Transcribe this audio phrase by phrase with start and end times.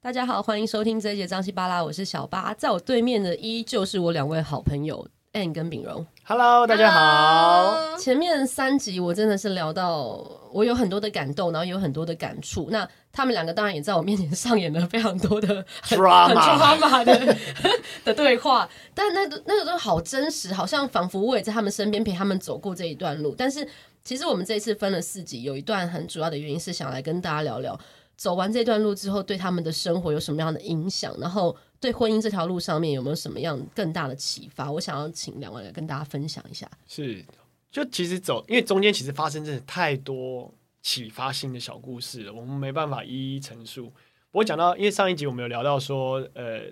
[0.00, 6.06] 大家好，欢迎收听这一节张西巴拉，我是小八，在我对面的依旧是我两位好朋友 Anne 跟秉荣。
[6.22, 7.72] Hello，大家好。
[7.72, 12.68] Hello 前面三集我真的是聊到我有很多的感动，然后有很多的感触。
[12.70, 15.48] 那他们两个当然也在我面前上演了非常多的
[15.82, 17.36] 很 Drama 很 drama 的
[18.04, 23.34] 的对话，但那个那个都好真实，好像仿佛我也在他们身边陪他们走过这一段路。
[23.36, 23.66] 但是
[24.04, 27.76] 其实我们这一次分了四集，有一段很主要的原因是想来跟大家聊聊。
[28.18, 31.16] 走完这段路之后，对他们的生活有什么样的影响？
[31.20, 34.70] 然后对婚姻这条路上面有没有什么样更大的启发？
[34.72, 36.68] 我想要请两位来跟大家分享一下。
[36.88, 37.24] 是，
[37.70, 43.86] 就其实走，因为中间其实发生真的太多启发性的小故事了，我们没办法一一陈述。
[44.32, 46.62] 不过讲到，因为上一集我们有聊到说，呃，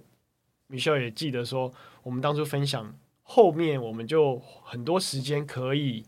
[0.66, 2.92] 米秀也记得说，我们当初分享
[3.22, 6.04] 后面，我们就很多时间可以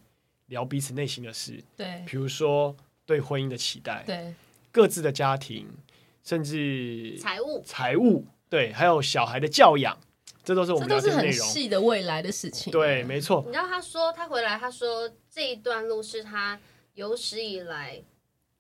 [0.47, 2.75] 聊彼此内心的事，对，比如说
[3.07, 4.35] 对婚姻的期待，对。
[4.71, 5.67] 各自的家庭，
[6.23, 9.99] 甚至财务、财务，对，还有小孩的教养，
[10.45, 12.71] 这都是我们都是很细的未来的事情。
[12.71, 13.43] 对，没错。
[13.47, 16.59] 你知道他说他回来，他说这一段路是他
[16.95, 18.03] 有史以来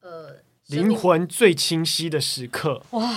[0.00, 0.36] 呃
[0.68, 2.82] 灵魂最清晰的时刻。
[2.90, 3.14] 哇，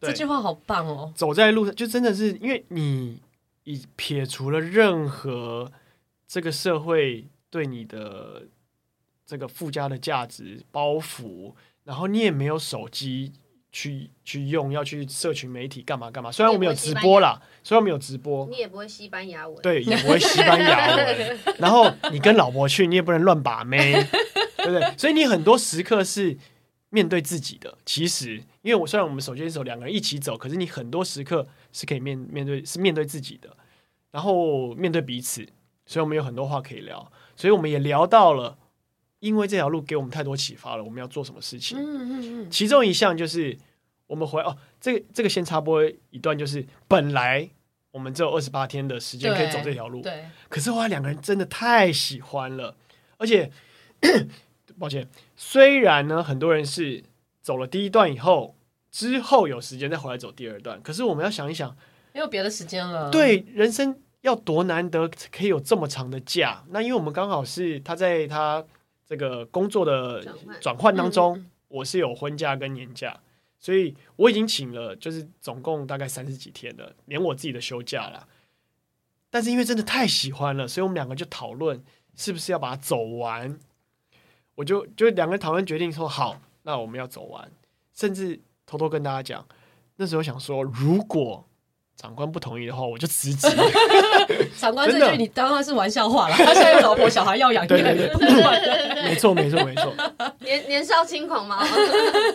[0.00, 1.12] 这句话好棒哦！
[1.14, 3.20] 走在路上，就真的是因为你
[3.64, 5.70] 已撇除了任何
[6.26, 8.46] 这个社会对你的
[9.24, 11.54] 这个附加的价值包袱。
[11.86, 13.32] 然后你也没有手机
[13.70, 16.32] 去去用，要去社群媒体干嘛干嘛。
[16.32, 21.38] 虽然我们有直播啦，虽然我们有直播，你也不会西班牙文，对，也不会西班牙文。
[21.58, 23.92] 然后你跟老婆去，你也不能乱把妹，
[24.56, 24.94] 对不对？
[24.98, 26.36] 所以你很多时刻是
[26.90, 27.78] 面对自己的。
[27.86, 33.56] 其实，因为我虽然我们手牵手两个人一起走，可是你很多时刻是可以面面对，是面对自己的，
[34.10, 35.46] 然后面对彼此。
[35.86, 38.58] 所以我们有很多话可以聊，所以我们也聊到了。
[39.26, 41.76] 因为这条路给我们太多启发了，我们要做什么事情？
[41.76, 42.50] 嗯嗯嗯。
[42.50, 43.58] 其中一项就是
[44.06, 47.50] 我们回哦，这个这个先插播一段，就是本来
[47.90, 50.12] 我们只有二十八天的时间可以走这条路，对。
[50.12, 52.76] 对，可是后来两个人真的太喜欢了，
[53.16, 53.50] 而且
[54.78, 57.02] 抱歉，虽然呢很多人是
[57.42, 58.54] 走了第一段以后，
[58.92, 61.76] 之后有时间再回来走第二段，可是我们要想一想，
[62.12, 63.10] 没有别的时间了。
[63.10, 66.62] 对，人生要多难得可以有这么长的假？
[66.68, 68.64] 那因为我们刚好是他在他。
[69.06, 70.20] 这个工作的
[70.60, 73.20] 转换当中，我是有婚假跟年假，
[73.60, 78.26] 所以我已经请了，就是总共大概三十几天了，连我自己的休假了。
[79.30, 81.84] 但是因为真的太喜欢了，所以我们两个就讨论
[82.16, 83.58] 是不是要把它走完。
[84.56, 87.50] 我就就两个人讨论决定说好，那我们要走完，
[87.94, 89.46] 甚至偷偷跟大家讲，
[89.96, 91.48] 那时候想说如果。
[91.96, 93.48] 长官不同意的话，我就辞职。
[94.58, 99.94] 长官这句你当然是玩笑话了，他现在有老婆小孩要养，对对对，没错没错没错。
[100.40, 101.66] 年年少轻狂嘛。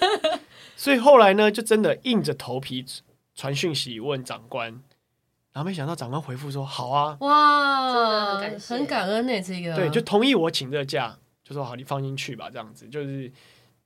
[0.75, 2.83] 所以后来呢，就真的硬着头皮
[3.35, 4.69] 传讯息问长官，
[5.53, 13.31] 然后没想到长官回复说好啊，哇，很感谢，很感恩呢，这个对，就同意我请这个假，就说好，你放心去吧，这样子就是。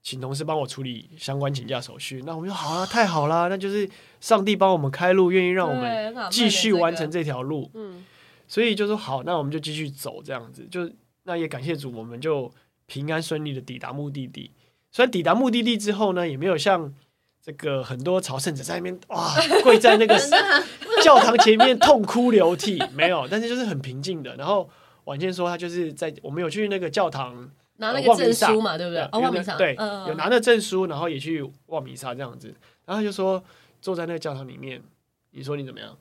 [0.06, 3.90] 请同事帮我处理相关请假手续，那我们说好啊，太好了，那就是
[4.20, 7.68] 上帝帮我们开路，愿意让我们继续完成这条路。
[7.74, 8.04] 嗯，
[8.46, 10.88] 所以就说好，那我们就继续走，这样子就
[11.24, 12.48] 那也感谢主，我们就
[12.86, 14.52] 平安顺利的抵达目的地。
[14.92, 16.94] 虽然抵达目的地之后呢，也没有像
[17.42, 19.34] 这个很多朝圣者在那边哇
[19.64, 20.16] 跪在那个
[21.02, 24.36] 教堂前面痛哭流涕，没有，但是就是很平静的。
[24.36, 24.70] 然后
[25.06, 27.50] 晚间说，他就是在我们有去那个教堂。
[27.76, 29.02] 拿那个证书嘛，对不对？
[29.12, 29.74] 哦，望弥撒，对，
[30.08, 32.54] 有拿那证书，然后也去望弥撒这样子。
[32.84, 33.42] 然后就说
[33.80, 34.82] 坐在那个教堂里面，
[35.30, 35.96] 你说你怎么样？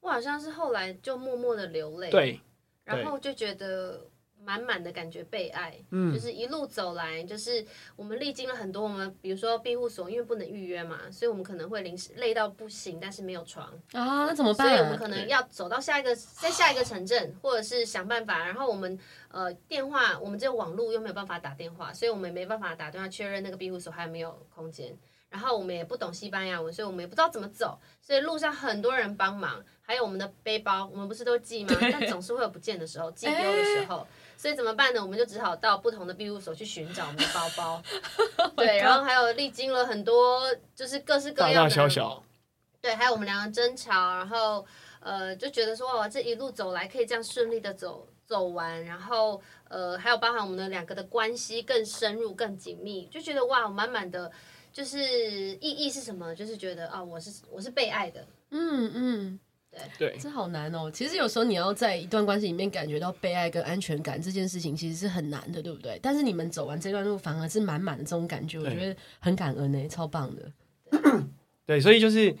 [0.00, 2.40] 我好像是后来就默默的流泪，对，
[2.84, 4.08] 然后就觉得。
[4.46, 8.84] 满满的感觉被爱，嗯，就是一路走来，就是我们历经了很多。
[8.84, 14.68] 我们比如说庇护所，因为不能预约嘛，所以我们可能会临时累到不行，但是没有床啊，那怎么办？
[14.68, 18.46] 所以我们可能要走到下一个，在下一个城镇，或者是想办法。
[18.46, 18.96] 然后我们
[19.28, 24.96] 呃电话，我们只有网络，又没有办法打电话，所以我们也没办法打电话确认那个庇护所还有没有空间。
[25.28, 27.76] 然后我们也不懂西班牙文，所以我们也不知道怎么走。
[28.00, 31.74] 所以路上很多人帮忙，还有我们的背包，我们不是都寄吗？
[31.92, 33.96] 但总是会有不见的时候，寄丢的时候。
[33.98, 34.06] 欸
[34.36, 35.00] 所以怎么办呢？
[35.02, 37.82] 我们就只好到不同的庇护所去寻找我们的包包。
[38.56, 40.42] 对，然后还有历经了很多，
[40.74, 42.22] 就是各式各样的大大小小。
[42.80, 44.64] 对，还有我们两个争吵，然后
[45.00, 54.30] 呃，就觉得说哇，这一路走来可以这样顺利的走走完，然后呃，还有包含我们的两个的关系更深入、更紧密，就觉得哇，满满的，
[54.72, 56.34] 就是意义是什么？
[56.34, 58.24] 就是觉得啊，我是我是被爱的。
[58.50, 59.40] 嗯嗯。
[59.98, 60.90] 对，这好难哦。
[60.90, 65.98] 其实有时候你要在一段关系里面感觉到被爱跟安全感，这件事情其实是很难的，对不对？
[66.02, 70.42] 但是你们走完这段路，反而是满满的这种感觉，我觉得很感恩呢，超棒的。
[71.64, 72.34] 对，所以就是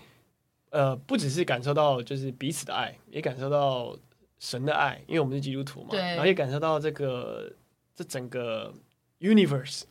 [0.70, 3.96] 呃，不只是感受到就是彼此的爱，也感受到
[4.38, 7.52] 神的爱，因为我们是基督徒嘛，对然后也感受到这个
[7.94, 8.72] 这整个
[9.20, 9.82] universe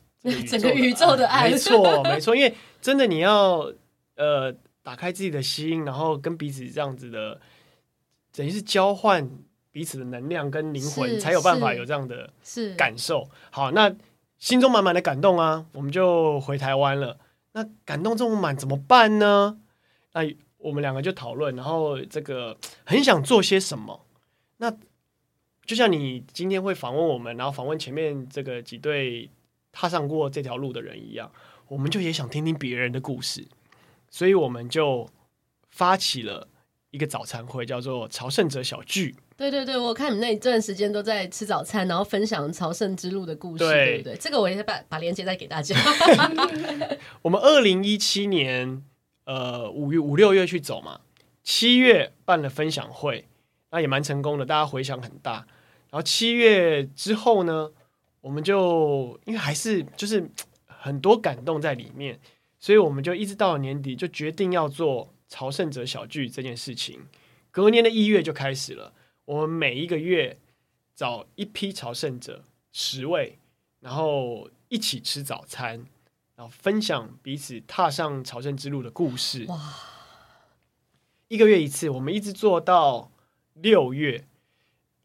[0.48, 3.72] 整个宇宙的爱，没错没错，因为真的你要
[4.16, 4.56] 呃
[4.86, 7.42] 打开自己的心，然后跟彼此这样子的，
[8.32, 9.30] 等于是交换
[9.72, 12.32] 彼此的能量跟灵魂，才有办法有这样的
[12.78, 13.28] 感受。
[13.50, 13.94] 好，那。
[14.38, 17.18] 心中满满的感动啊，我们就回台湾了。
[17.54, 19.58] 那感动这么满怎么办呢？
[20.12, 20.22] 那
[20.58, 24.06] 我们两个就讨论，然后这个很想做些什么。
[24.58, 24.70] 那
[25.66, 29.30] 就像你今天会访问我们，然后访问前面这个几对
[29.72, 31.32] 踏上过这条路的人一样，
[31.70, 33.48] 我们就也想听听别人的故事，
[34.16, 35.06] 所以我们就
[35.72, 36.48] 发起了
[36.92, 39.14] 一个早餐会，叫做朝圣者小聚。
[39.36, 44.16] 对对对，我看你那一段时间都在吃早餐，然后分享朝圣之路的故事，对，对不对？
[44.16, 45.76] 这个我也把把链接再给大家。
[47.24, 48.82] 我们二零一七年
[49.26, 51.02] 呃五月五六月去走嘛，
[51.44, 53.28] 七月办了分享会，
[53.72, 55.46] 那也蛮成功的，大家回响很大。
[55.90, 57.70] 然后七月之后呢，
[58.22, 60.32] 我们就因为还是就是
[60.66, 62.18] 很多感动在里面，
[62.66, 67.02] 所以我们就一直到了年底就决定要做朝圣者小聚这件事情。
[67.52, 68.92] 隔年的一月就开始了。
[69.26, 70.40] 我们每一个月
[70.96, 73.38] 找一批朝圣者十位，
[73.82, 75.86] 然后一起吃早餐，
[76.36, 79.46] 然后分享彼此踏上朝圣之路的故事。
[79.48, 79.60] 哇！
[81.28, 83.12] 一个月一次，我们一直做到
[83.54, 84.26] 六月。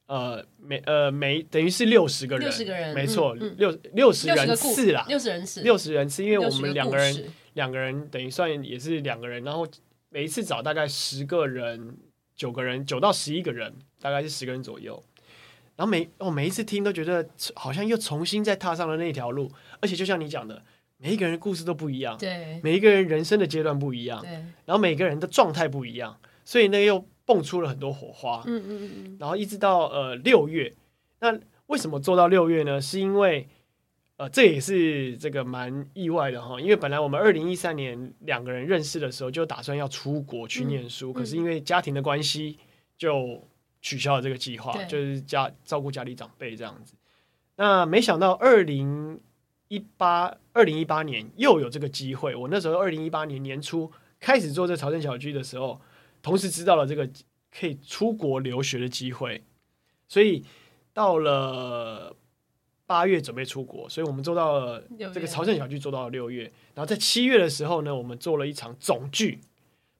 [0.07, 9.67] 呃，每呃每等于是六十个人，六十个人，没错，六六十人次啦，六十人次，六十人次，因为我们两个人两个人等于算也是两个人，然后
[10.09, 11.97] 每一次找大概十个人。
[12.37, 13.71] 九个人，九到十一个人，
[14.01, 15.05] 大概是十个人左右。
[15.77, 20.63] 然后每哦每一次听都觉得好像又重新再踏上了那条路，而且就像你讲的，
[20.97, 24.31] 每一个人的故事都不一样，对，每一个人人生的阶段不一样，对，
[24.65, 30.73] 然后每个人的状态不一样，所以那又蹦出了很多火花，嗯嗯嗯，然后一直到呃六月，
[31.19, 32.81] 那为什么做到六月呢？
[32.81, 33.47] 是因为。
[34.21, 42.59] 呃，这也是这个蛮意外的哈，因为本来我们二零一三年两个人认识的时候就打算要出国去念书，嗯、可是因为家庭的关系
[42.99, 43.43] 就
[43.81, 46.93] 取消了这个计划，就是家照顾家里长辈这样子。
[47.57, 49.19] 那没想到二零
[49.69, 53.91] 一八二零一八年又有这个机会，我那时候二零一八年年初
[54.21, 55.81] 开始做这朝圣小居的时候，
[56.21, 57.09] 同时知道了这个
[57.51, 59.43] 可以出国留学的机会，
[60.09, 60.45] 所以
[60.93, 62.15] 到了。
[62.91, 64.83] 八月准备出国，所以我们做到了
[65.15, 66.43] 这个朝圣小聚做到了六月，
[66.75, 69.39] 然后在七月的时候呢，我们做了一场总聚，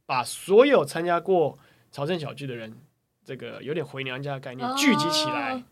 [0.07, 1.57] 把所有参加过
[1.93, 2.77] 朝圣小聚的人，
[3.25, 5.63] 这个有点回娘家的概念聚集起来，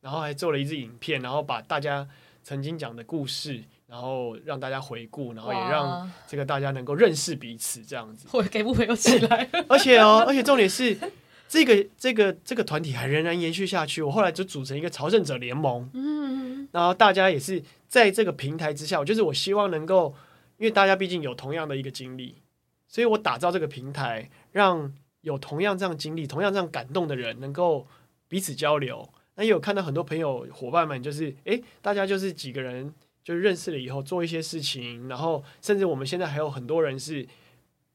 [0.00, 2.08] 然后还做了一支影片，然后把大家
[2.42, 8.26] 曾经讲的故事，然后让大家回顾，然后也让这个大家能够认识彼此，这样子。
[8.36, 10.98] 我给不回又起来，而且哦，而且重点是。
[11.46, 14.02] 这个这个这个团体还仍然延续下去。
[14.02, 16.43] 我后来就组成一个朝圣者联盟，嗯，
[16.74, 20.12] 然后大家也是在这个平台之下，就是我希望能够，
[20.56, 22.34] 因为大家毕竟有同样的一个经历，
[22.88, 27.86] 所以我打造这个平台，让有同样这样经历、同样这样感动的人能够
[28.26, 29.08] 彼此交流。
[29.36, 32.92] 那也有看到很多朋友伙伴们，就是诶，大家就是几个人
[33.22, 37.24] 就认识了以后做一些事情，然后甚至我们现在还有很多人是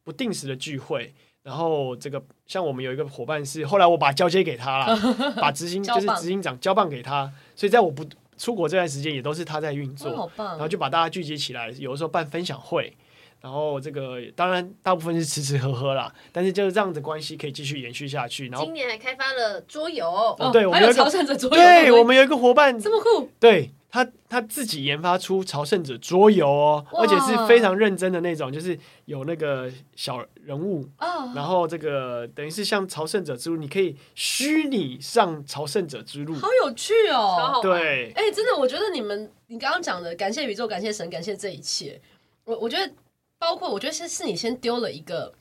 [0.05, 1.13] 不定时的聚会。
[1.43, 8.05] 然后这个像我们有一个伙伴是，后来我把交接给他了，把执行 就是执行长交棒给他，所以在我不
[8.39, 12.95] 出国这段时间也都是他在运作，然后就把大家聚集起来，有的时候办分享会，
[13.41, 18.47] 然后这个当然大部分是吃吃喝喝啦，但是就是这样的关系可以继续延续下去。
[18.47, 23.71] 然后今年还开发了桌游，哦，对，我们有朝圣者桌游，对，我们有一个伙伴这么酷，对。
[23.91, 30.87] 他他自己研发出朝圣者桌游哦，而且是非常认真的那种，就是有那个小人物，
[31.33, 37.59] 然后这个等于是像朝圣者之路，你可以虚拟上朝圣者之路，好有趣哦！
[37.63, 41.99] 对，哎，真的，我觉得你们你刚刚讲的，感谢宇宙，感谢神，感谢这一切，
[42.45, 42.93] 我我觉得
[43.39, 45.33] 包括我觉得是是你先丢了一个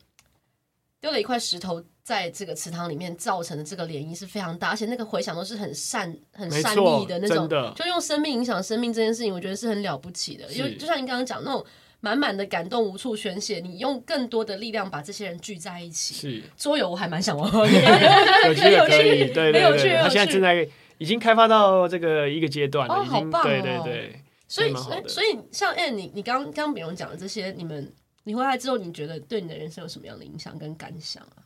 [1.00, 1.84] 丢了一块石头。
[2.08, 7.46] 在这个池塘里面造成的这个涟漪是非常大，而且那个回响都是很善、很善意的那种，
[7.76, 10.50] 就用生命影响生命这件事情，我觉得是很了不起的。
[10.50, 11.62] 因为就像你刚刚讲那种
[12.00, 16.14] 满满的感动无处宣泄，你用更多的力量把这些人聚在一起。
[16.14, 24.22] 是桌游我还蛮想玩， 有趣的可以，对对对，他现在正在已经开发到这个一个阶段了，哦，好棒哦，对对对。
[24.48, 24.72] 所以
[25.06, 27.92] 所以像哎，你你刚刚比如讲的这些，你们
[28.24, 31.44] 你回来之后，你觉得对你的人生有什么样的影响跟感想啊？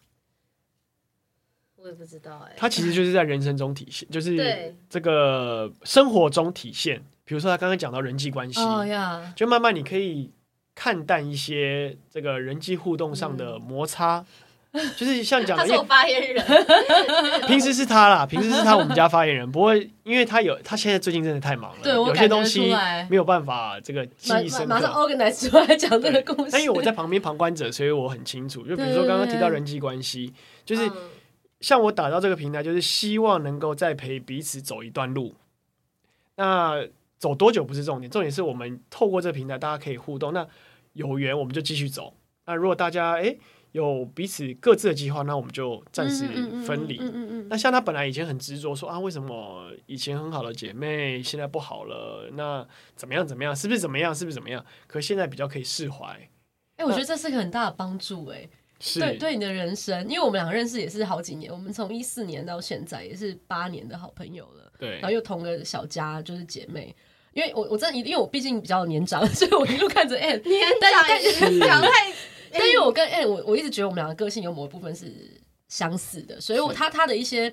[1.82, 7.02] 我也不知道哎，他其实就是在人生中体现，就是这个生活中体现。
[7.24, 8.60] 比如说他刚刚讲到人际关系，
[9.34, 10.30] 就慢慢你可以
[10.74, 14.18] 看淡一些这个人际互动上的摩擦。
[14.18, 14.26] 嗯
[14.96, 16.42] 就是像讲的，他是我发言人，
[17.46, 19.52] 平时是他啦，平时是他我们家发言人。
[19.52, 22.74] 不过因为他有，他现在最近真的太忙了，对，有些东西
[23.10, 24.66] 没有办法这个记忆深刻。
[24.68, 26.50] 马上 organize 出来讲这个故事。
[26.52, 28.62] 但因为我在旁边旁观者，所以我很清楚。
[28.62, 30.32] 就比如说刚刚提到人际关系，
[30.64, 30.90] 就是
[31.62, 35.34] 像我打造这个平台，就是希望能够再陪彼此走一段路。
[36.36, 36.86] 那
[37.18, 40.34] 走多久不是重点，重点是我们透过这个平台，大家可以互动。
[40.34, 40.46] 那
[40.92, 42.12] 有缘我们就继续走。
[42.44, 43.22] 那如果大家哎。
[43.22, 43.38] 诶
[43.72, 46.26] 有彼此各自的计划，那我们就暂时
[46.62, 46.98] 分离。
[47.48, 52.28] 那像他本来以前很执着说啊，为什么以前很好的姐妹现在不好了？
[52.34, 53.26] 那怎么样？
[53.26, 53.56] 怎么样？
[53.56, 54.14] 是不是怎么样？
[54.14, 54.62] 是不是怎么样？
[54.86, 56.04] 可现在比较可以释怀。
[56.06, 56.28] 哎、
[56.76, 58.40] 欸，我觉得这是个很大的帮助、欸。
[58.40, 58.50] 哎，是
[58.94, 64.72] 对对你的人生，因为我们两个认识也是好几年，我们从一四年到现在也是八年的好朋友了。
[64.78, 66.94] 对，然后又同个小家，就是姐妹。
[67.32, 72.12] 因为我我真的，因为我毕竟比较年长，所以我一路看着哎，年长太。
[72.52, 77.50] 但因为我跟 Anne，我我一直觉得我们两个个性有某一部分是相似的，所以我他他的一些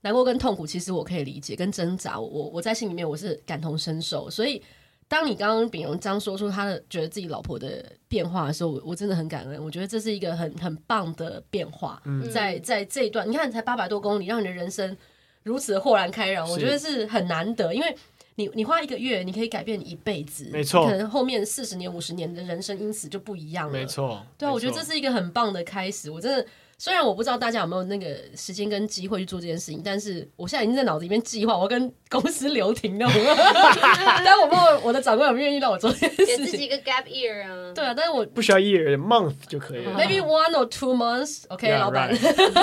[0.00, 4.30] 难过跟痛苦，其实我可以理解跟挣扎，我我在心里面我是感同身受。
[4.30, 4.62] 所以
[5.10, 9.62] 当你刚刚秉荣这样说出他的觉得自己老婆的变化的时候，我我真的很感恩。
[9.62, 12.00] 我觉得这是一个很很棒的变化，
[12.32, 14.96] 在在这一段，你看才八百多公里，让你的人生
[15.42, 17.96] 如此的豁然开朗，我觉得是很难得，因为。
[18.36, 20.86] 你你花一个月，你可以改变你一辈子，没错。
[20.86, 24.24] 可能后面四十年、五十年的人生因此就不一样了，没错。
[24.38, 26.10] 对啊，我觉得这是一个很棒的开始。
[26.10, 26.46] 我真的，
[26.80, 33.06] 虽然我不知道大家有没有那个时间跟机会去做这件事情，但是我现在已经在脑子里面计划，我跟公司留停了。
[34.24, 37.72] 但我不知道我的长官有没有愿意让我做这件事情，给自己一个 gap year 啊。
[37.74, 39.92] 对啊，但是我不需要 year，month 就可以了。
[39.92, 41.44] Maybe one or two months。
[41.50, 42.16] OK，老板，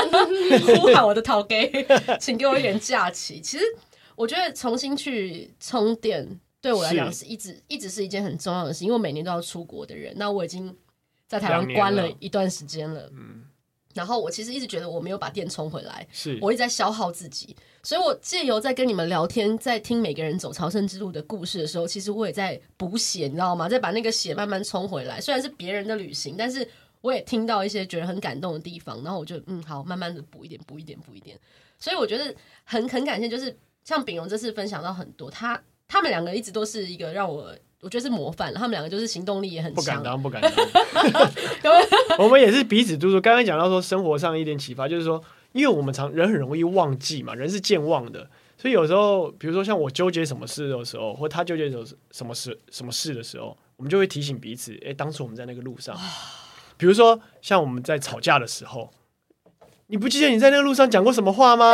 [0.81, 3.39] 呼喊我的头家，请给我一点假期。
[3.39, 3.63] 其实
[4.15, 6.39] 我觉得重新去充电。
[6.59, 10.11] 对我来讲是一直是一直是一件很重要的事，因为我每年都要出国的人。
[10.17, 10.75] 那我已经
[11.27, 13.43] 在台湾关了一段时间了，嗯，
[13.97, 17.53] 然后我其实一直觉得我没有把电充回来，是我一直在消耗自己。
[17.83, 23.67] 所以我借由在跟你们聊天，在听每个人走朝圣之路的故事的时候，其实我也在补血，你知道吗？
[23.67, 25.19] 在把那个血慢慢充回来。
[25.19, 26.67] 虽然是别人的旅行，但是
[27.01, 31.39] 我也听到一些觉得很感动的地方，然后我就嗯，好，慢慢的补一点，补一点，补一点。
[31.79, 35.61] 所以我觉得很很感谢，就是像炳荣这次分享到很多他。
[35.87, 37.55] 他们两个一直都是一个让我
[37.87, 40.41] 我觉得是模范，他们两个就是行动力也很强，不敢当，不敢
[41.61, 41.81] 当。
[42.19, 43.21] 我们也是彼此督促。
[43.21, 55.97] 刚刚讲到说生活上一点启发，就是说，因为我们常人很容易忘记嘛，人是健忘的，所以有时候，比如说像我纠结什么事的时候，或他纠结什什么事什么事的时候，我们就会提醒彼此，哎，当初我们在那个路上，
[56.75, 58.91] 比如说像我们在吵架的时候，
[59.85, 61.73] 你不记得你在那个路上讲过什么话吗？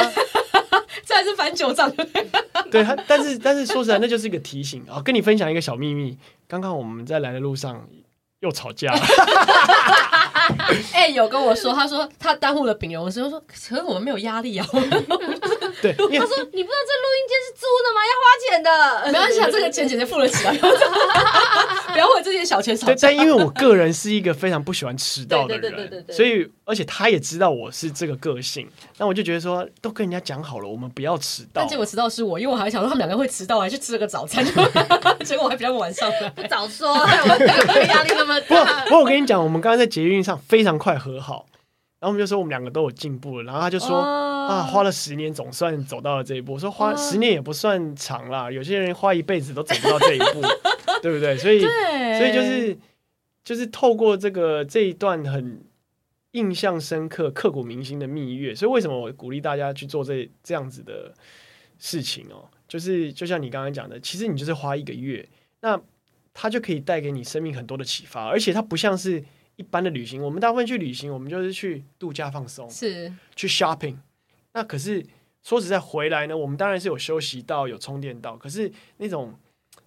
[1.24, 1.92] 是翻旧账。
[2.72, 5.02] 对，但是但是说实在，那就是一个提醒啊。
[5.02, 7.88] 跟你分享一个小秘密，刚刚我们在来的路上
[8.40, 9.00] 又吵架了。
[10.94, 14.68] 哎、欸，有跟我说，他说他耽误了丙荣，我说，可是我们没有压力啊。
[15.82, 18.00] 对， 他说你不知道这录音间是租的吗？
[18.10, 18.70] 要花钱的。
[19.12, 20.54] 没关系，这个钱姐姐付了起来。
[21.94, 22.96] 不要为这些小钱吵架。
[23.02, 31.50] 但因为我个人是一个非常不喜欢迟到的人，所以而且他也知道我是这个个性，那我就觉得说，都跟人家讲好了，我们不要迟到。
[31.54, 34.44] 但结果迟到是我，因为我还想说他们两个会迟到，我还去吃了个早餐，
[35.24, 36.12] 结果我还比较晚上。
[36.36, 38.84] 不早说，我压力那么大。
[38.86, 41.46] 不过我跟你讲，我们刚刚在捷运上非常快和好，
[42.00, 44.23] 然后我们就说我们两个都有进步了，然后他就说、oh.
[44.48, 46.54] 啊，花了十年总算走到了这一步。
[46.54, 50.42] 我说花十年也不算长啦，有些人花一辈子都走不到这一步，
[51.02, 51.38] 对不对？
[51.38, 52.78] 所以所以就是
[53.44, 55.64] 就是透过这个这一段很
[56.32, 61.14] 印象深刻、刻骨铭心的蜜月，所以为什么我鼓励大家去做这这样子的
[61.78, 62.50] 事情哦？
[62.68, 65.28] 就是就像你刚刚讲的，其实你就是花一个月，
[65.62, 65.80] 那
[66.34, 69.24] 它就可以带给你生命很多的启发，而且它不像是。
[69.56, 73.98] 一般的旅行，我们大部分去旅行，我们就是去度假放松，是去 shopping。
[74.54, 75.06] 那可是
[75.44, 78.38] 说实在，回来呢，我们当然是有休息到，有充电到。
[78.38, 79.34] 可是那种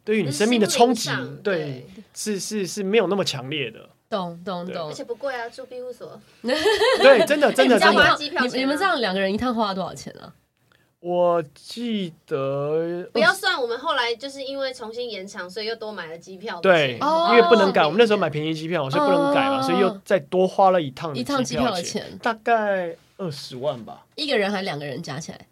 [0.05, 1.11] 对于你生命的冲击，
[1.43, 3.89] 对，对，是是是没有那么强烈的。
[4.09, 6.21] 懂懂懂，而且不贵啊，住庇护所。
[6.43, 8.17] 对，真的真的 真的。
[8.55, 10.33] 你们这样两个人一趟花了多少钱啊？
[11.01, 16.61] 我记得不要算，我们后来就是因为重新延长，所以又多买了机票。
[16.61, 16.99] 对，
[17.31, 24.07] 因为不能改，我们那时候买便宜机票，所以不能改嘛，所以又再多花了一趟一趟机票的钱，大概二十万吧。
[24.15, 25.47] 一个人还两个人加起来？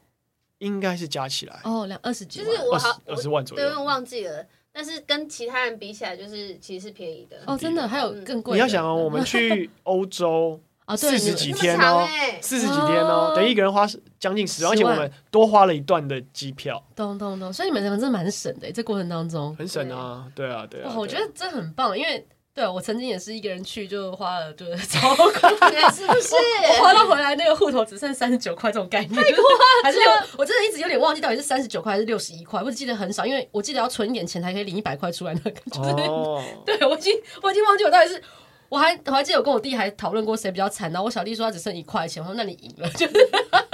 [0.59, 4.45] 应该是加起来哦，两二十几万，就是我好二十万左右，对，我忘记了。
[4.73, 8.55] 但是跟其他人比起来，就是其实是便宜的哦，真的还有更贵。
[8.55, 10.61] 你要想哦，我们去欧 洲。
[10.85, 12.07] 啊，四十几天哦，
[12.43, 13.87] 四十几天哦，等于一个人花
[14.21, 16.83] 将近十万，而且我们多花了一段的机票。
[16.95, 20.95] 咚咚咚，所以你们真的蛮省的，这过程当中很省啊，对啊，对啊。
[20.95, 25.25] 我觉得这很棒，因为对，我曾经也是一个人去，就花了就是 超贵，
[25.93, 26.37] 是不是？
[26.69, 30.09] 我花到回来那个户头只剩三十九块这种概念，太夸张还是六？
[30.39, 35.51] 我真的一直有点忘记到底是三十九块还是六十一块，我只记得很少，因为我记得要存一点钱才可以领一百块出来那个。
[35.51, 38.23] 感觉哦， 对我已经我已经忘记我到底是，
[38.69, 43.15] 我还我还记得我跟我弟还讨论过谁比较惨，然后我小弟说他只剩一块钱，我说那你赢了，就是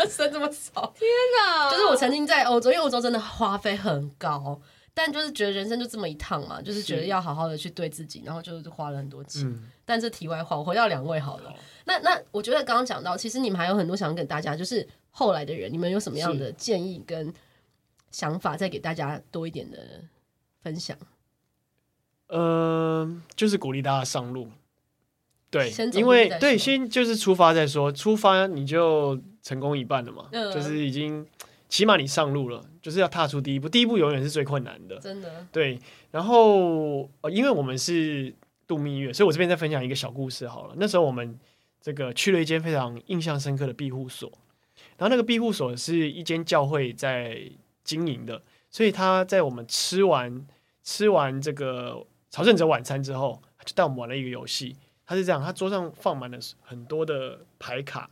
[0.08, 0.90] 剩这么少。
[0.98, 1.06] 天
[1.36, 1.70] 哪！
[1.70, 4.58] 就是我曾经在欧洲，因为欧洲真的花费很高。
[4.92, 9.48] 但就是觉得人生就这么一趟嘛，就是觉得要好好的去对自己，然后就是花了很多钱。
[9.48, 11.50] 嗯、但这题外话，我回到两位好了。
[11.50, 17.32] 好那那我觉得刚刚讲到，其实你们还有很多想跟大家，就是后来的人，你们有什么样的建议跟
[18.10, 19.78] 想法，再给大家多一点的
[20.62, 20.98] 分享？
[22.26, 24.48] 呃，就是鼓励大家上路。
[25.50, 31.26] 对，因为对，先就是出发再说，出发你就成功一半了嘛，嗯、就是已经。
[31.70, 33.66] 起码你上路了，就是要踏出第一步。
[33.68, 35.46] 第一步永远是最困难的，真的。
[35.50, 35.78] 对，
[36.10, 38.34] 然后呃，因为我们是
[38.66, 40.74] 度蜜月，所以我这边再分享一个小故事好了。
[40.76, 41.38] 那时候我们
[41.80, 44.30] 这个去了一间非常印象深刻的庇护所，
[44.98, 47.40] 然后那个庇护所是一间教会在
[47.84, 50.46] 经营的，所以他在我们吃完
[50.82, 54.76] 吃完这个朝圣者晚餐之后，就带我们玩了一个游戏。
[55.06, 58.10] 他是这样，他桌上放满了很多的牌卡，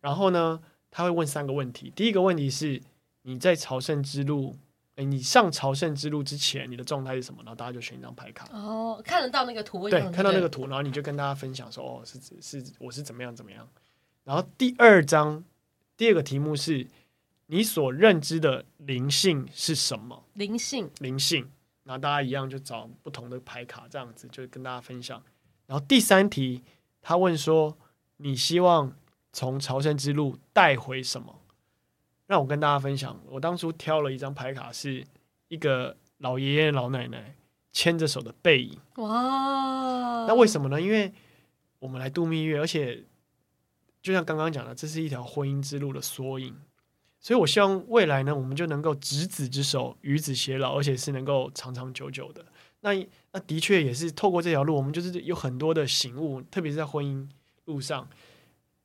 [0.00, 0.60] 然后呢，
[0.92, 1.90] 他会问三个问题。
[1.96, 2.80] 第一个问题是：
[3.22, 4.54] 你在朝圣之路，
[4.96, 7.40] 哎，你上朝圣之路之前，你的状态是什么？
[7.42, 8.46] 然后大家就选一张牌卡。
[8.52, 9.88] 哦，看得到那个图。
[9.88, 13.66] 对，看到那个图，然后你就跟大家分享说：哦，是是，是，我是怎么样怎么样。
[14.24, 15.42] 然后第二张，
[15.96, 16.86] 第二个题目是：
[17.46, 20.24] 你所认知的灵性是什么？
[20.34, 21.50] 灵性，灵性。
[21.84, 25.20] 然后大家一样就找不同的牌卡，这样子就跟大家分享。
[25.66, 26.62] 然后第三题，
[27.00, 27.76] 他问说：
[28.18, 28.94] 你希望
[29.32, 31.40] 从朝圣之路带回什么？
[32.26, 33.20] 让我跟大家分享。
[33.28, 35.04] 我当初挑了一张牌卡，是
[35.48, 37.34] 一个老爷爷老奶奶
[37.72, 38.78] 牵着手的背影。
[38.96, 40.24] 哇！
[40.26, 40.80] 那为什么呢？
[40.80, 41.12] 因为
[41.78, 43.04] 我们来度蜜月，而且
[44.00, 46.54] 就像刚刚讲的，这是一条婚姻之路的缩影。
[47.20, 52.44] 所以我希望未来呢，我们就能够执子之手，与子偕老，而且是能够长长久久的。
[52.80, 52.90] 那
[53.32, 57.28] 那的确也是透过这条路，我们就是有很多的醒悟，特别是在婚姻
[57.66, 58.08] 路上。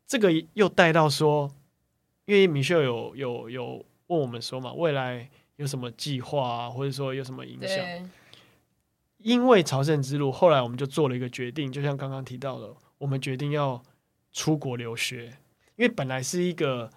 [0.08, 1.54] 这个又带到说，
[2.26, 8.10] 因为米秀有有有问我们说嘛，未来有什么计划啊，或者说有什么影响？
[9.18, 13.84] 因为朝圣之路，后来我们就做了一个决定，就像刚刚提到的，我们决定要
[14.32, 15.26] 出国留学，
[15.76, 16.90] 因为本来是一个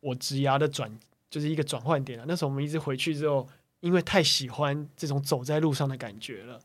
[0.00, 0.90] 我职涯的转，
[1.30, 2.24] 就是一个转换点啊。
[2.26, 3.46] 那时候我们一直回去之后，
[3.78, 6.60] 因为太喜欢这种走在路上的感觉了，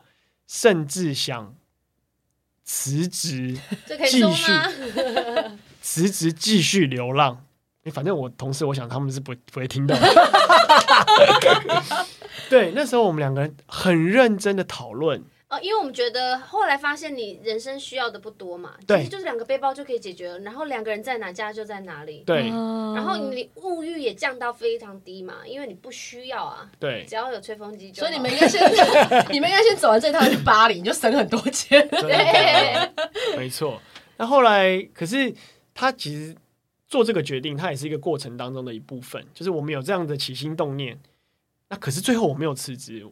[0.48, 1.56] 甚至想。
[2.66, 3.56] 辞职，
[4.10, 4.52] 继续
[5.82, 7.46] 辞职继续流浪。
[7.94, 10.08] 反正我同事，我想他们是不不会听到的。
[12.50, 15.24] 对，那时候我们两个人很认真的讨论。
[15.56, 20.40] 哦，因为我们觉得后来发现你人生需要的不多嘛，对，其实就是两个背包就可以解决了。
[20.40, 22.50] 然后两个人在哪家就在哪里，对。
[22.96, 28.02] 然后你物欲也降到非常低嘛，因为你不需要啊，对，只要有吹风机就。
[28.02, 28.62] 所以你们应该先
[29.32, 31.88] 你们应该先走完这一趟去巴黎，你就省很多钱。
[31.90, 32.90] 对，
[33.38, 33.82] 没错。
[34.18, 35.34] 那后来，可是
[35.74, 36.36] 他其实
[36.88, 41.00] 做这个决定，他也是一个过程当中的一部分，就是我们有这样的起心动念。
[41.70, 43.06] 那可是最后我没有辞职。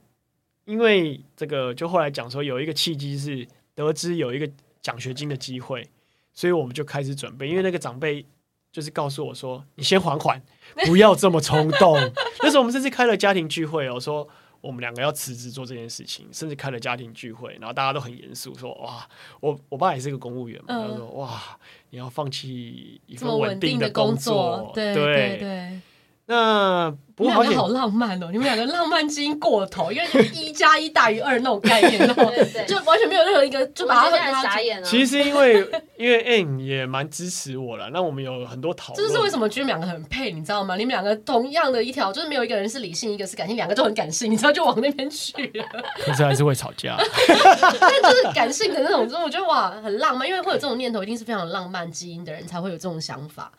[0.66, 4.50] 因为这个，就后来讲说有一个契机是得知有一个
[4.82, 5.88] 奖学金的机会，
[6.34, 7.48] 所以我们就开始准备。
[7.48, 8.26] 因为那个长辈
[8.72, 10.42] 就是告诉我说：“你先缓缓，
[10.86, 11.98] 不要这么冲动。”
[12.42, 14.28] 那时候我们甚至开了家庭聚会，哦说
[14.62, 19.08] 我们两个要辞职做这件事情，甚至开了家庭聚会，然后大家都很严肃说：“哇，
[19.42, 25.82] 我我爸也是个公务员嘛，他说哇，你要放弃一份稳定的工作，对对对。”
[26.26, 28.30] 那不过你们两个好浪漫哦！
[28.32, 32.32] 你们两个浪漫基因过头，因为一加一大于二那种概念， 然后
[32.66, 34.88] 就完全没有任何一个就把他们傻眼了。
[34.88, 35.60] 其实因为
[35.98, 39.06] 因为 Anne 也蛮支持我了，那我们有很多讨论。
[39.08, 40.78] 这是为什么觉得两个很配，你知道吗？
[40.78, 45.66] 你们两个同样的一条，就是没有一个人是理性，一个是感性，两个都很感性，你知道就往那边去了。
[46.04, 46.98] 可是还是会吵架。
[47.80, 53.52] 但就是感性的那种，就我觉得哇，很浪漫，因为会有这种念头，一定是非常浪漫基因的人才会有这种想法。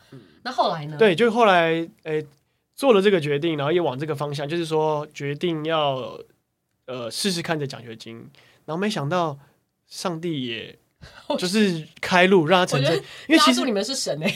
[0.43, 0.97] 那后来呢？
[0.97, 2.19] 对，就后来诶。
[2.19, 2.25] 欸
[2.75, 6.19] 做了这个决定，然后也往这个方向，就是说决定要
[6.87, 8.17] 呃试试看这奖学金，
[8.65, 9.39] 然后没想到
[9.87, 10.77] 上帝也
[11.39, 12.95] 就是开路让他成真，
[13.27, 14.27] 因为其实你们是神哎，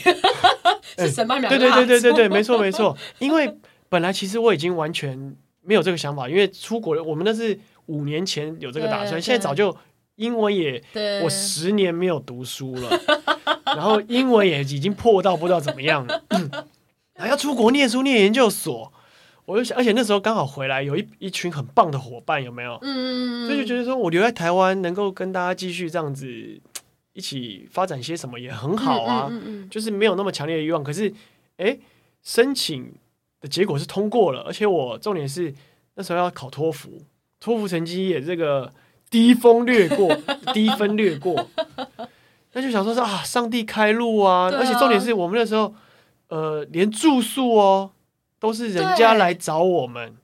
[0.96, 9.76] 是神把你们对对对对对对，没错没错，因为本来其实我已经完全没有这个想法，因为出国我们那是五年前有这个打算，现在早就
[10.14, 10.82] 英文也
[11.22, 13.00] 我十年没有读书了，
[13.66, 16.22] 然后英文也已经破到不知道怎么样了。
[17.20, 18.92] 还要出国念书、念研究所，
[19.44, 22.78] 我就想，而且那时候刚好回来，有一一群很棒的伙伴，有没有？
[22.82, 26.26] 嗯，所以就觉得说我留在台湾，能够跟大家继续这样子
[27.12, 29.26] 一起发展些什么也很好啊。
[29.30, 31.12] 嗯嗯嗯嗯就是没有那么强烈的欲望，可是，
[31.58, 31.76] 哎，
[32.22, 32.92] 申请
[33.40, 35.52] 的结果是通过了，而且我重点是
[35.96, 37.02] 那时候要考托福，
[37.38, 38.72] 托福成绩也这个
[39.10, 40.16] 低分略过，
[40.54, 41.48] 低分略过，
[42.52, 44.50] 那就想说是啊，上帝开路啊！
[44.50, 45.74] 啊而且重点是我们那时候，
[46.30, 47.90] 呃，连住宿哦。
[48.40, 50.16] 都是人家来找我们，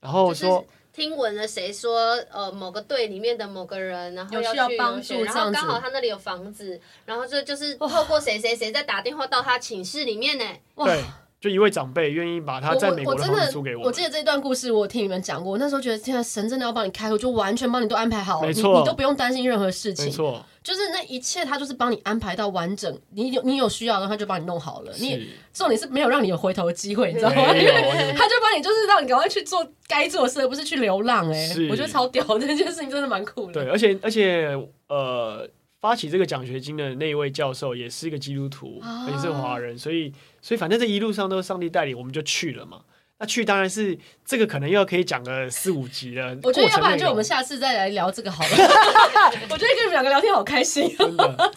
[0.00, 10.44] 然后说听闻了谁说呃某个队里面的某个人，然后要有需要帮助，然后刚好他那里有房子，然后就就是透过谁谁谁在打电话到他寝室里面呢？
[10.76, 11.04] 对，
[11.38, 13.84] 就一位长辈愿意把他在美国的房子租给我。
[13.84, 20.42] 我记得这段故事我听你们讲过，那时候觉得天啊神真的要帮你开路，就完全帮你都安排好了，没错，你都不用担心任何事情，没错。
[20.68, 23.00] 就是那一切，他就是帮你安排到完整。
[23.14, 24.92] 你有你有需要然后，他就帮你弄好了。
[24.98, 27.56] 你重点是没有让你有回头的机会，你知道吗？
[27.56, 27.72] 因为
[28.14, 31.32] 他就帮你，就是让你赶快去做该做的事，而不是去流浪。
[31.32, 33.54] 哎，我觉得超屌， 这件事情真的蛮酷的。
[33.54, 34.54] 对，而且而且
[34.88, 35.48] 呃，
[35.80, 42.82] 发起这个奖学金的那一位教授也是一个基督徒，啊、也是华人，所以所以反正这一路上都是上帝带领，我们就去了嘛。
[43.20, 46.36] 那去当然是这个，可能又可以讲个四五集了。
[46.44, 48.50] 我觉得要不然就我们下次再来聊这个好了。
[49.50, 50.88] 我觉得跟你们两个聊天好开心。
[50.96, 51.52] 真的。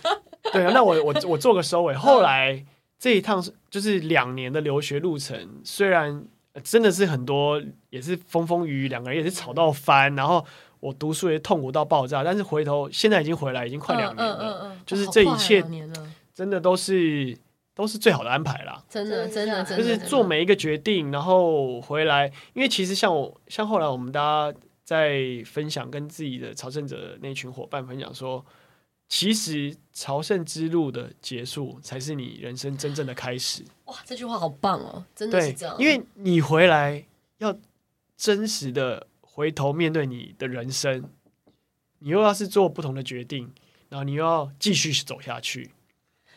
[0.51, 1.93] 对啊，那我我我做个收尾。
[1.93, 2.65] 后来
[2.97, 6.25] 这一趟就是两年的留学路程，虽然
[6.63, 10.43] 真的是很多，也是风风雨雨，两个人也是吵到翻，然后
[10.79, 12.23] 我读书也痛苦到爆炸。
[12.23, 14.33] 但是回头现在已经回来，已经快两年了。
[14.33, 14.81] 嗯嗯嗯。
[14.83, 15.63] 就是这一切
[16.33, 17.37] 真的都是。
[17.73, 28.45] 都是最好的安排啦，真的，真的，真的，就是做每一个决定，然后回来，因为其实像我，像后来我们大家在分享，跟自己的朝圣者那群伙伴分享说，
[29.07, 33.63] 其实朝圣之路的结束才是你人生真正的开始。
[33.85, 35.75] 哇，这句话好棒哦，真的是这样。
[35.79, 37.05] 因为你回来
[37.37, 37.57] 要
[38.17, 41.09] 真实的回头面对你的人生，
[41.99, 43.49] 你又要是做不同的决定，
[43.87, 45.71] 然后你又要继续走下去。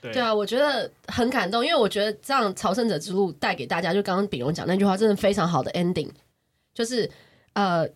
[0.04, 6.10] 对，对啊，我觉得很感动，因为我觉得这样朝圣者之路带给大家，就刚刚炳荣讲那句话，真的非常好的 ending，
[6.74, 7.10] 就是
[7.54, 7.88] 呃，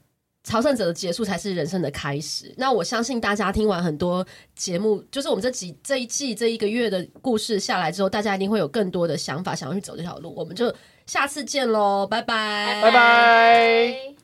[0.42, 2.54] 朝圣者的结束才是人生的开始。
[2.56, 10.32] 那我相信大家听完很多节目，就是我们这几这一季这一个月的故事下来之后，大家一定会有更多的想法，想要去走这条路。
[10.34, 10.74] 我们就
[11.06, 14.17] 下次见喽，拜拜，拜拜。